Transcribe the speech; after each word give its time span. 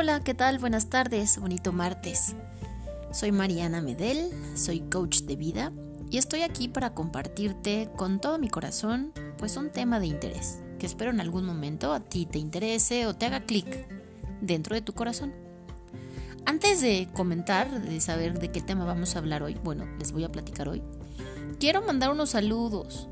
Hola, 0.00 0.20
¿qué 0.20 0.32
tal? 0.32 0.60
Buenas 0.60 0.90
tardes, 0.90 1.40
bonito 1.40 1.72
martes. 1.72 2.36
Soy 3.10 3.32
Mariana 3.32 3.80
Medel, 3.80 4.30
soy 4.54 4.78
coach 4.78 5.22
de 5.22 5.34
vida 5.34 5.72
y 6.08 6.18
estoy 6.18 6.42
aquí 6.42 6.68
para 6.68 6.94
compartirte 6.94 7.90
con 7.96 8.20
todo 8.20 8.38
mi 8.38 8.48
corazón 8.48 9.12
pues 9.38 9.56
un 9.56 9.70
tema 9.70 9.98
de 9.98 10.06
interés 10.06 10.60
que 10.78 10.86
espero 10.86 11.10
en 11.10 11.20
algún 11.20 11.44
momento 11.44 11.92
a 11.92 11.98
ti 11.98 12.26
te 12.26 12.38
interese 12.38 13.08
o 13.08 13.14
te 13.14 13.26
haga 13.26 13.40
clic 13.40 13.88
dentro 14.40 14.76
de 14.76 14.82
tu 14.82 14.92
corazón. 14.92 15.34
Antes 16.46 16.80
de 16.80 17.08
comentar, 17.12 17.82
de 17.82 18.00
saber 18.00 18.38
de 18.38 18.52
qué 18.52 18.60
tema 18.60 18.84
vamos 18.84 19.16
a 19.16 19.18
hablar 19.18 19.42
hoy, 19.42 19.58
bueno, 19.64 19.84
les 19.98 20.12
voy 20.12 20.22
a 20.22 20.28
platicar 20.28 20.68
hoy, 20.68 20.80
quiero 21.58 21.82
mandar 21.82 22.12
unos 22.12 22.30
saludos. 22.30 23.08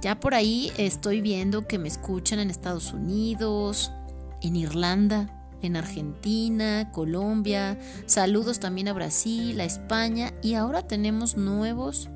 Ya 0.00 0.18
por 0.18 0.34
ahí 0.34 0.72
estoy 0.78 1.20
viendo 1.20 1.68
que 1.68 1.78
me 1.78 1.86
escuchan 1.86 2.40
en 2.40 2.50
Estados 2.50 2.92
Unidos, 2.92 3.92
en 4.40 4.56
Irlanda, 4.56 5.38
en 5.62 5.76
Argentina, 5.76 6.90
Colombia, 6.92 7.78
saludos 8.06 8.60
también 8.60 8.88
a 8.88 8.92
Brasil, 8.92 9.60
a 9.60 9.64
España 9.64 10.32
y 10.42 10.54
ahora 10.54 10.82
tenemos 10.82 11.36
nuevos 11.36 12.08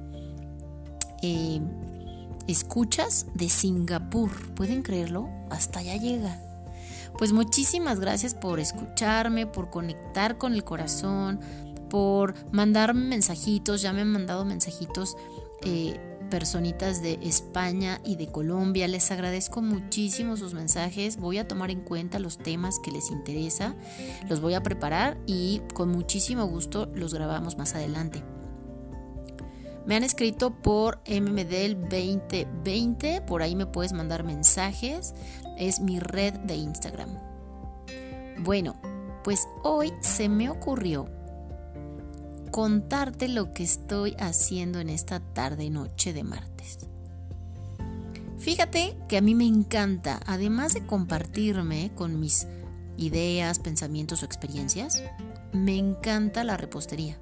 eh, 1.22 1.60
escuchas 2.46 3.26
de 3.34 3.48
Singapur. 3.48 4.30
¿Pueden 4.54 4.82
creerlo? 4.82 5.28
Hasta 5.50 5.80
allá 5.80 5.96
llega. 5.96 6.40
Pues 7.18 7.32
muchísimas 7.32 7.98
gracias 7.98 8.34
por 8.34 8.60
escucharme, 8.60 9.46
por 9.46 9.70
conectar 9.70 10.36
con 10.36 10.52
el 10.52 10.64
corazón, 10.64 11.40
por 11.88 12.34
mandarme 12.52 13.08
mensajitos. 13.08 13.80
Ya 13.80 13.92
me 13.92 14.02
han 14.02 14.12
mandado 14.12 14.44
mensajitos 14.44 15.16
eh, 15.62 15.98
personitas 16.30 17.02
de 17.02 17.18
España 17.22 18.00
y 18.04 18.16
de 18.16 18.26
Colombia. 18.26 18.88
Les 18.88 19.10
agradezco 19.10 19.62
muchísimo 19.62 20.36
sus 20.36 20.54
mensajes. 20.54 21.16
Voy 21.16 21.38
a 21.38 21.48
tomar 21.48 21.70
en 21.70 21.80
cuenta 21.80 22.18
los 22.18 22.38
temas 22.38 22.78
que 22.78 22.90
les 22.90 23.10
interesa. 23.10 23.74
Los 24.28 24.40
voy 24.40 24.54
a 24.54 24.62
preparar 24.62 25.18
y 25.26 25.62
con 25.74 25.90
muchísimo 25.90 26.46
gusto 26.46 26.86
los 26.94 27.14
grabamos 27.14 27.56
más 27.56 27.74
adelante. 27.74 28.22
Me 29.86 29.94
han 29.94 30.02
escrito 30.02 30.50
por 30.50 31.00
MMDL 31.08 31.88
2020, 31.88 33.20
por 33.20 33.42
ahí 33.42 33.54
me 33.54 33.66
puedes 33.66 33.92
mandar 33.92 34.24
mensajes. 34.24 35.14
Es 35.56 35.80
mi 35.80 36.00
red 36.00 36.34
de 36.40 36.56
Instagram. 36.56 37.10
Bueno, 38.40 38.74
pues 39.22 39.48
hoy 39.62 39.92
se 40.00 40.28
me 40.28 40.50
ocurrió 40.50 41.06
contarte 42.56 43.28
lo 43.28 43.52
que 43.52 43.62
estoy 43.62 44.16
haciendo 44.18 44.80
en 44.80 44.88
esta 44.88 45.20
tarde 45.20 45.68
noche 45.68 46.14
de 46.14 46.24
martes. 46.24 46.78
Fíjate 48.38 48.96
que 49.10 49.18
a 49.18 49.20
mí 49.20 49.34
me 49.34 49.44
encanta, 49.44 50.20
además 50.24 50.72
de 50.72 50.86
compartirme 50.86 51.90
con 51.94 52.18
mis 52.18 52.46
ideas, 52.96 53.58
pensamientos 53.58 54.22
o 54.22 54.24
experiencias, 54.24 55.02
me 55.52 55.76
encanta 55.76 56.44
la 56.44 56.56
repostería. 56.56 57.18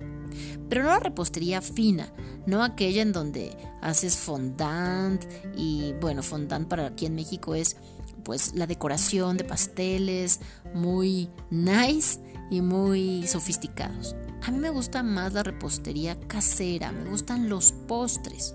Pero 0.68 0.84
no 0.84 0.90
la 0.90 1.00
repostería 1.00 1.60
fina, 1.60 2.12
no 2.46 2.62
aquella 2.62 3.02
en 3.02 3.10
donde 3.10 3.56
haces 3.82 4.16
fondant 4.16 5.24
y 5.56 5.94
bueno, 6.00 6.22
fondant 6.22 6.68
para 6.68 6.86
aquí 6.86 7.06
en 7.06 7.16
México 7.16 7.56
es 7.56 7.76
pues 8.22 8.54
la 8.54 8.68
decoración 8.68 9.36
de 9.36 9.42
pasteles 9.42 10.38
muy 10.74 11.28
nice 11.50 12.20
y 12.50 12.60
muy 12.60 13.26
sofisticados. 13.26 14.16
A 14.42 14.50
mí 14.50 14.58
me 14.58 14.70
gusta 14.70 15.02
más 15.02 15.32
la 15.32 15.42
repostería 15.42 16.18
casera, 16.20 16.92
me 16.92 17.08
gustan 17.08 17.48
los 17.48 17.72
postres. 17.72 18.54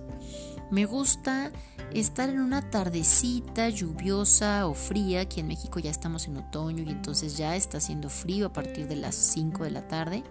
Me 0.71 0.85
gusta 0.85 1.51
estar 1.93 2.29
en 2.29 2.39
una 2.39 2.69
tardecita 2.69 3.69
lluviosa 3.69 4.67
o 4.67 4.75
fría, 4.75 5.21
aquí 5.21 5.39
en 5.39 5.47
México 5.47 5.79
ya 5.79 5.89
estamos 5.89 6.27
en 6.27 6.37
otoño 6.37 6.83
y 6.83 6.89
entonces 6.89 7.37
ya 7.37 7.55
está 7.55 7.79
haciendo 7.79 8.09
frío 8.09 8.47
a 8.47 8.53
partir 8.53 8.87
de 8.87 8.95
las 8.95 9.15
5 9.15 9.63
de 9.63 9.71
la 9.71 9.87
tarde. 9.87 10.23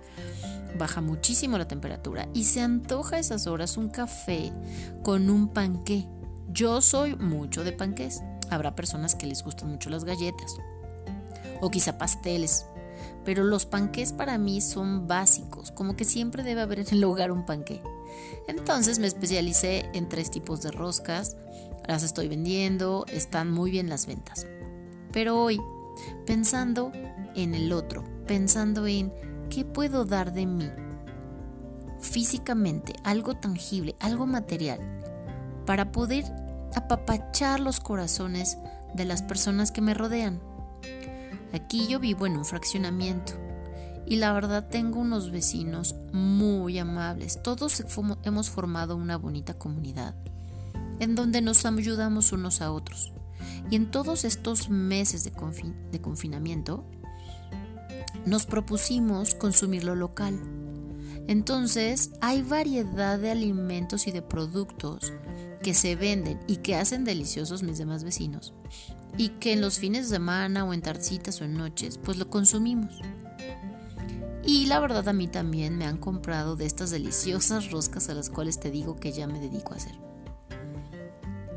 Baja 0.79 1.01
muchísimo 1.01 1.59
la 1.59 1.67
temperatura 1.67 2.29
y 2.35 2.45
se 2.45 2.61
antoja 2.61 3.17
a 3.17 3.19
esas 3.19 3.49
horas 3.49 3.77
un 3.77 3.89
café 3.89 4.53
con 5.03 5.29
un 5.29 5.49
panqué. 5.49 6.07
Yo 6.51 6.81
soy 6.81 7.17
mucho 7.17 7.65
de 7.65 7.73
panqués. 7.73 8.23
Habrá 8.51 8.77
personas 8.77 9.17
que 9.17 9.27
les 9.27 9.43
gustan 9.43 9.71
mucho 9.71 9.91
las 9.91 10.05
galletas 10.05 10.57
o 11.61 11.71
quizá 11.71 11.99
pasteles 11.99 12.65
pero 13.25 13.45
los 13.45 13.67
panqués 13.67 14.13
para 14.13 14.39
mí 14.39 14.61
son 14.61 15.07
básicos, 15.07 15.71
como 15.71 15.97
que 15.97 16.05
siempre 16.05 16.43
debe 16.43 16.63
haber 16.63 16.81
en 16.81 16.89
el 16.91 17.05
hogar 17.05 17.33
un 17.33 17.45
panqué. 17.45 17.83
Entonces 18.47 18.99
me 18.99 19.07
especialicé 19.07 19.91
en 19.93 20.09
tres 20.09 20.31
tipos 20.31 20.63
de 20.63 20.71
roscas, 20.71 21.37
las 21.87 22.03
estoy 22.03 22.29
vendiendo, 22.29 23.05
están 23.09 23.51
muy 23.51 23.71
bien 23.71 23.89
las 23.89 24.07
ventas. 24.07 24.47
Pero 25.13 25.43
hoy, 25.43 25.61
pensando 26.27 26.93
en 27.35 27.55
el 27.55 27.73
otro, 27.73 28.05
pensando 28.27 28.87
en 28.87 29.13
qué 29.51 29.65
puedo 29.65 30.05
dar 30.05 30.33
de 30.33 30.47
mí 30.47 30.71
físicamente, 32.01 32.95
algo 33.05 33.35
tangible, 33.35 33.97
algo 34.01 34.27
material, 34.27 34.81
para 35.67 35.93
poder 35.93 36.25
apapachar 36.75 37.61
los 37.61 37.81
corazones 37.81 38.59
de 38.95 39.05
las 39.05 39.23
personas 39.23 39.73
que 39.73 39.81
me 39.81 39.95
rodean. 39.95 40.41
Aquí 41.53 41.87
yo 41.87 41.99
vivo 41.99 42.27
en 42.27 42.37
un 42.37 42.45
fraccionamiento 42.45 43.33
y 44.07 44.17
la 44.17 44.33
verdad 44.33 44.69
tengo 44.69 45.01
unos 45.01 45.31
vecinos 45.31 45.95
muy 46.13 46.79
amables. 46.79 47.43
Todos 47.43 47.85
hemos 48.25 48.51
formado 48.51 48.97
una 48.97 49.17
bonita 49.17 49.55
comunidad 49.55 50.15
en 51.01 51.15
donde 51.15 51.43
nos 51.43 51.65
ayudamos 51.65 52.33
unos 52.33 52.61
a 52.61 52.73
otros. 52.73 53.13
Y 53.71 53.77
en 53.77 53.91
todos 53.91 54.25
estos 54.25 54.69
meses 54.69 55.25
de, 55.25 56.01
confinamiento 56.01 56.85
nos 58.25 58.47
propusimos 58.47 59.35
consumir 59.35 59.85
lo 59.85 59.95
local. 59.95 60.39
Entonces 61.29 62.11
hay 62.23 62.43
variedad 62.43 63.19
de 63.19 63.31
alimentos 63.31 64.07
y 64.07 64.13
de 64.13 64.23
productos 64.23 65.13
que 65.63 65.75
se 65.75 65.95
venden 65.95 66.41
y 66.47 66.57
que 66.57 66.75
hacen 66.75 67.05
deliciosos 67.05 67.63
mis 67.63 67.77
demás 67.77 68.03
vecinos 68.03 68.55
y 69.19 69.29
que 69.31 69.53
en 69.53 69.61
los 69.61 69.79
fines 69.79 70.09
de 70.09 70.17
semana 70.17 70.65
o 70.65 70.73
en 70.73 70.81
tarcitas 70.81 71.41
o 71.41 71.45
en 71.45 71.59
noches 71.59 71.99
pues 71.99 72.17
lo 72.17 72.31
consumimos. 72.31 73.01
Y 74.43 74.67
la 74.67 74.81
verdad 74.81 75.07
a 75.07 75.13
mí 75.13 75.29
también 75.29 75.77
me 75.77 75.85
han 75.85 75.99
comprado 75.99 76.57
de 76.57 76.65
estas 76.65 76.91
deliciosas 76.91 77.71
roscas 77.71 78.09
a 78.09 78.15
las 78.15 78.31
cuales 78.31 78.59
te 78.59 78.71
digo 78.71 78.97
que 78.97 79.13
ya 79.13 79.27
me 79.27 79.39
dedico 79.39 79.75
a 79.75 79.77
hacer. 79.77 79.99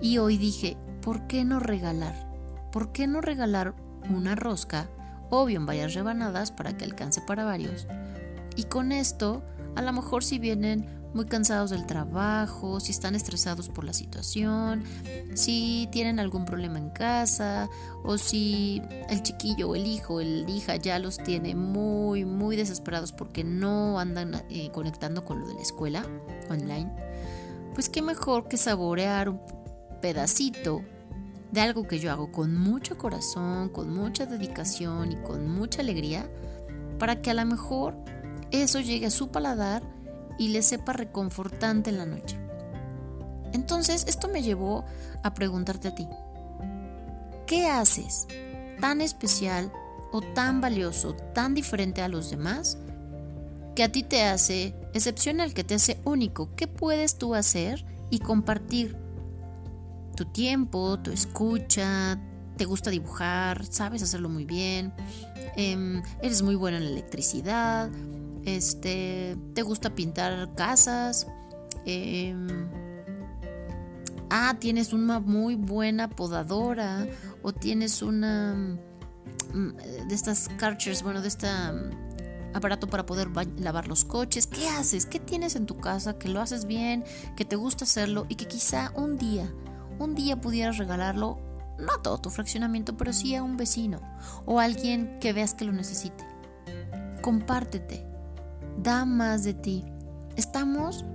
Y 0.02 0.18
hoy 0.18 0.38
dije, 0.38 0.76
¿por 1.02 1.28
qué 1.28 1.46
no 1.46 1.62
regalar? 1.62 2.30
¿Por 2.74 2.92
qué 2.92 3.08
no 3.08 3.22
regalar 3.22 3.74
una 4.10 4.36
rosca, 4.36 4.90
obvio 5.30 5.58
en 5.58 5.66
varias 5.66 5.94
rebanadas 5.94 6.52
para 6.52 6.76
que 6.76 6.84
alcance 6.84 7.22
para 7.22 7.46
varios? 7.46 7.88
Y 8.58 8.64
con 8.64 8.92
esto, 8.92 9.44
a 9.76 9.82
lo 9.82 9.94
mejor 9.94 10.24
si 10.24 10.40
vienen 10.40 11.02
muy 11.14 11.26
cansados 11.26 11.72
del 11.72 11.86
trabajo, 11.86 12.80
si 12.80 12.92
están 12.92 13.16
estresados 13.16 13.70
por 13.70 13.84
la 13.84 13.94
situación, 13.94 14.84
si 15.34 15.90
tienen 15.92 16.20
algún 16.20 16.46
problema 16.46 16.80
en 16.80 16.90
casa 16.90 17.70
o 18.04 18.18
si 18.18 18.82
el 19.10 19.22
chiquillo 19.22 19.70
o 19.70 19.76
el 19.76 19.86
hijo 19.86 20.22
el 20.22 20.50
hija 20.50 20.78
ya 20.78 21.00
los 21.00 21.18
tiene 21.18 21.54
muy, 21.56 22.24
muy 22.24 22.56
desesperados 22.56 23.12
porque 23.12 23.44
no 23.44 24.00
andan 24.00 24.44
eh, 24.50 24.70
conectando 24.72 25.26
con 25.26 25.42
lo 25.42 25.48
de 25.48 25.56
la 25.56 25.62
escuela 25.62 26.06
online, 26.50 26.90
pues 27.74 27.90
qué 27.90 28.02
mejor 28.02 28.48
que 28.48 28.58
saborear 28.58 29.30
un 29.30 29.42
pedacito 30.02 30.82
de 31.52 31.60
algo 31.60 31.86
que 31.86 32.00
yo 32.00 32.12
hago 32.12 32.32
con 32.32 32.56
mucho 32.56 32.98
corazón, 32.98 33.70
con 33.70 33.94
mucha 33.94 34.26
dedicación 34.26 35.12
y 35.12 35.16
con 35.18 35.50
mucha 35.50 35.82
alegría, 35.82 36.26
para 36.98 37.22
que 37.22 37.32
a 37.32 37.34
lo 37.34 37.46
mejor 37.46 37.96
eso 38.52 38.80
llegue 38.80 39.08
a 39.08 39.12
su 39.12 39.30
paladar 39.30 39.84
y 40.38 40.50
le 40.50 40.62
sepa 40.62 40.94
reconfortante 40.94 41.90
en 41.90 41.98
la 41.98 42.06
noche. 42.06 42.38
Entonces, 43.54 44.06
esto 44.08 44.28
me 44.28 44.44
llevó 44.44 44.86
a 45.24 45.34
preguntarte 45.34 45.90
a 45.90 45.96
ti, 45.96 46.08
¿qué 47.46 47.68
haces 47.68 48.28
tan 48.80 49.02
especial 49.02 49.72
o 50.12 50.22
tan 50.22 50.62
valioso, 50.62 51.16
tan 51.34 51.54
diferente 51.54 52.02
a 52.02 52.08
los 52.08 52.30
demás, 52.30 52.78
que 53.76 53.84
a 53.84 53.92
ti 53.92 54.04
te 54.04 54.24
hace 54.24 54.74
excepcional, 54.94 55.54
que 55.54 55.64
te 55.64 55.76
hace 55.76 56.00
único? 56.06 56.56
¿Qué 56.56 56.68
puedes 56.68 57.18
tú 57.18 57.36
hacer 57.36 57.86
y 58.10 58.20
compartir? 58.20 58.98
Tu 60.16 60.26
tiempo, 60.26 61.00
tu 61.00 61.12
escucha, 61.12 62.20
te 62.58 62.66
gusta 62.66 62.90
dibujar, 62.90 63.66
sabes 63.66 64.04
hacerlo 64.04 64.30
muy 64.30 64.46
bien, 64.46 64.94
em, 65.56 66.02
eres 66.22 66.42
muy 66.42 66.56
buena 66.56 66.78
en 66.78 66.86
la 66.86 66.92
electricidad, 66.92 67.90
este, 68.46 69.38
te 69.54 69.62
gusta 69.62 69.96
pintar 69.96 70.54
casas, 70.56 71.28
em, 71.86 72.70
ah, 74.30 74.56
tienes 74.60 74.94
una 74.94 75.20
muy 75.20 75.56
buena 75.56 76.10
podadora 76.10 77.08
o 77.44 77.54
tienes 77.54 78.02
una 78.02 78.78
mm, 79.54 80.08
de 80.08 80.16
estas 80.16 80.50
Karchers, 80.58 81.04
bueno, 81.04 81.22
de 81.22 81.28
este 81.28 81.48
aparato 82.54 82.88
para 82.88 83.06
poder 83.06 83.30
lavar 83.60 83.88
los 83.88 84.06
coches. 84.06 84.48
¿Qué 84.48 84.68
haces? 84.68 85.06
¿Qué 85.06 85.20
tienes 85.20 85.56
en 85.56 85.66
tu 85.66 85.78
casa 85.80 86.18
que 86.18 86.30
lo 86.30 86.42
haces 86.42 86.66
bien, 86.66 87.04
que 87.36 87.46
te 87.46 87.56
gusta 87.56 87.86
hacerlo 87.86 88.26
y 88.30 88.36
que 88.36 88.48
quizá 88.48 88.92
un 88.96 89.18
día, 89.18 89.52
un 90.00 90.16
día 90.16 90.40
pudieras 90.40 90.78
regalarlo 90.78 91.40
no 91.82 91.94
a 91.94 92.02
todo 92.02 92.20
tu 92.20 92.30
fraccionamiento, 92.30 92.96
pero 92.96 93.12
sí 93.12 93.36
a 93.36 93.44
un 93.44 93.58
vecino 93.58 94.02
o 94.46 94.60
a 94.60 94.66
alguien 94.66 95.18
que 95.20 95.34
veas 95.34 95.54
que 95.54 95.66
lo 95.66 95.72
necesite. 95.72 96.24
Compártete, 97.22 98.06
da 98.78 99.06
más 99.06 99.44
de 99.44 99.54
ti. 99.54 99.86
Estamos 100.36 101.06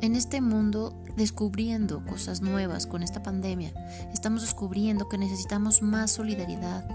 en 0.00 0.14
este 0.14 0.40
mundo 0.40 0.94
descubriendo 1.16 2.04
cosas 2.06 2.40
nuevas 2.40 2.86
con 2.86 3.02
esta 3.02 3.22
pandemia. 3.22 3.72
Estamos 4.12 4.42
descubriendo 4.42 5.08
que 5.08 5.18
necesitamos 5.18 5.82
más 5.82 6.12
solidaridad, 6.12 6.88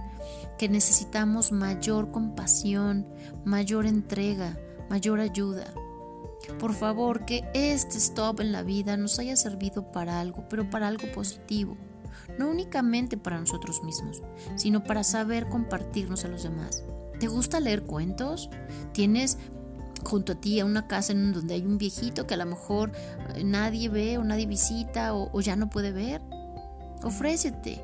que 0.57 0.69
necesitamos 0.69 1.51
mayor 1.51 2.11
compasión, 2.11 3.05
mayor 3.43 3.85
entrega, 3.85 4.57
mayor 4.89 5.19
ayuda. 5.19 5.65
Por 6.59 6.73
favor, 6.73 7.25
que 7.25 7.43
este 7.53 7.97
stop 7.97 8.39
en 8.39 8.51
la 8.51 8.63
vida 8.63 8.97
nos 8.97 9.19
haya 9.19 9.35
servido 9.35 9.91
para 9.91 10.19
algo, 10.19 10.45
pero 10.49 10.69
para 10.69 10.87
algo 10.87 11.11
positivo. 11.13 11.75
No 12.37 12.49
únicamente 12.49 13.17
para 13.17 13.39
nosotros 13.39 13.83
mismos, 13.83 14.21
sino 14.55 14.83
para 14.83 15.03
saber 15.03 15.49
compartirnos 15.49 16.25
a 16.25 16.29
los 16.29 16.43
demás. 16.43 16.83
¿Te 17.19 17.27
gusta 17.27 17.59
leer 17.59 17.83
cuentos? 17.83 18.49
¿Tienes 18.93 19.37
junto 20.03 20.33
a 20.33 20.35
ti 20.35 20.59
a 20.59 20.65
una 20.65 20.87
casa 20.87 21.13
en 21.13 21.33
donde 21.33 21.55
hay 21.55 21.65
un 21.65 21.77
viejito 21.77 22.27
que 22.27 22.33
a 22.33 22.37
lo 22.37 22.45
mejor 22.45 22.91
eh, 23.35 23.43
nadie 23.43 23.89
ve 23.89 24.17
o 24.17 24.23
nadie 24.23 24.45
visita 24.45 25.13
o, 25.13 25.41
ya 25.41 25.55
no 25.55 25.69
puede 25.69 25.91
ver. 25.91 26.21
Ofrécete, 27.03 27.81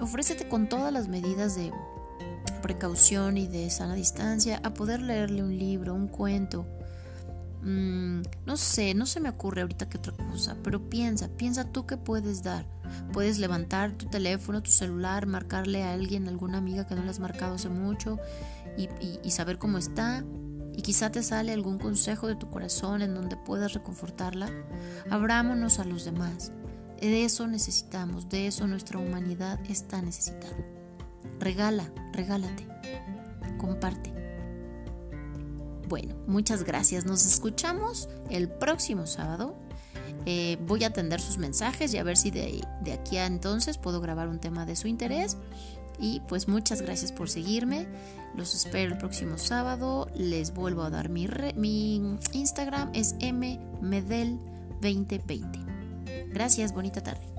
ofrécete 0.00 0.48
con 0.48 0.68
todas 0.68 0.92
las 0.92 1.08
medidas 1.08 1.56
de 1.56 1.72
precaución 2.62 3.36
y 3.36 3.46
de 3.46 3.70
sana 3.70 3.94
distancia 3.94 4.60
a 4.64 4.70
poder 4.70 5.02
leerle 5.02 5.42
un 5.42 5.58
libro, 5.58 5.94
un 5.94 6.08
cuento. 6.08 6.66
Mm, 7.62 8.22
no 8.46 8.56
sé, 8.56 8.94
no 8.94 9.06
se 9.06 9.20
me 9.20 9.28
ocurre 9.28 9.62
ahorita 9.62 9.88
qué 9.88 9.98
otra 9.98 10.12
cosa, 10.12 10.56
pero 10.62 10.88
piensa, 10.88 11.28
piensa 11.28 11.64
tú 11.64 11.86
qué 11.86 11.96
puedes 11.96 12.42
dar. 12.42 12.64
Puedes 13.12 13.38
levantar 13.38 13.92
tu 13.92 14.06
teléfono, 14.06 14.62
tu 14.62 14.70
celular, 14.70 15.26
marcarle 15.26 15.82
a 15.82 15.92
alguien, 15.92 16.28
alguna 16.28 16.58
amiga 16.58 16.86
que 16.86 16.94
no 16.94 17.02
le 17.02 17.10
has 17.10 17.18
marcado 17.18 17.56
hace 17.56 17.68
mucho 17.68 18.18
y 18.76 19.30
saber 19.30 19.58
cómo 19.58 19.78
está 19.78 20.22
y 20.76 20.82
quizá 20.82 21.10
te 21.10 21.22
sale 21.22 21.52
algún 21.52 21.78
consejo 21.78 22.28
de 22.28 22.36
tu 22.36 22.50
corazón 22.50 23.00
en 23.00 23.14
donde 23.14 23.36
puedas 23.36 23.72
reconfortarla, 23.72 24.50
abrámonos 25.10 25.78
a 25.78 25.84
los 25.84 26.04
demás. 26.04 26.52
De 27.00 27.24
eso 27.24 27.46
necesitamos, 27.46 28.28
de 28.28 28.46
eso 28.46 28.66
nuestra 28.66 28.98
humanidad 28.98 29.58
está 29.68 30.02
necesitada. 30.02 30.56
Regala, 31.40 31.90
regálate, 32.12 32.66
comparte. 33.58 34.12
Bueno, 35.88 36.14
muchas 36.26 36.64
gracias. 36.64 37.06
Nos 37.06 37.24
escuchamos 37.26 38.08
el 38.28 38.48
próximo 38.48 39.06
sábado. 39.06 39.54
Eh, 40.24 40.58
voy 40.66 40.82
a 40.84 40.88
atender 40.88 41.20
sus 41.20 41.38
mensajes 41.38 41.94
y 41.94 41.98
a 41.98 42.02
ver 42.02 42.16
si 42.16 42.30
de, 42.30 42.60
de 42.82 42.92
aquí 42.92 43.16
a 43.16 43.26
entonces 43.26 43.78
puedo 43.78 44.00
grabar 44.00 44.28
un 44.28 44.40
tema 44.40 44.66
de 44.66 44.74
su 44.74 44.88
interés. 44.88 45.36
Y 45.98 46.20
pues 46.28 46.46
muchas 46.48 46.82
gracias 46.82 47.12
por 47.12 47.30
seguirme. 47.30 47.86
Los 48.34 48.54
espero 48.54 48.92
el 48.92 48.98
próximo 48.98 49.38
sábado. 49.38 50.10
Les 50.14 50.52
vuelvo 50.52 50.82
a 50.82 50.90
dar 50.90 51.08
mi, 51.08 51.26
mi 51.54 52.18
Instagram 52.32 52.90
es 52.94 53.16
mmedel2020. 53.18 55.64
Gracias, 56.32 56.72
bonita 56.72 57.02
tarde. 57.02 57.35